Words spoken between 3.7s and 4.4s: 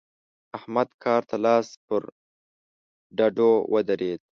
ودرېد.